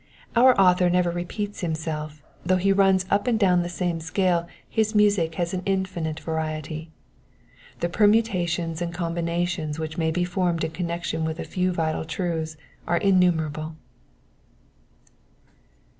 Our 0.35 0.59
author 0.59 0.89
never 0.89 1.11
rejieats 1.13 1.59
himself: 1.59 2.23
.though 2.43 2.55
he 2.57 2.73
runs 2.73 3.05
up 3.11 3.27
and 3.27 3.37
down 3.39 3.61
the 3.61 3.69
same 3.69 3.99
scale, 3.99 4.47
his 4.67 4.95
music 4.95 5.35
has 5.35 5.53
an 5.53 5.61
infinite 5.63 6.19
variety. 6.21 6.89
The 7.81 7.87
permutations 7.89 8.81
and 8.81 8.91
combinations 8.95 9.77
which 9.77 9.99
may 9.99 10.09
be 10.09 10.25
formed 10.25 10.63
in 10.63 10.71
connection 10.71 11.23
with 11.23 11.37
a 11.39 11.43
few 11.45 11.71
vital 11.71 12.03
truths 12.03 12.57
are 12.87 12.97
innumerable. 12.97 13.75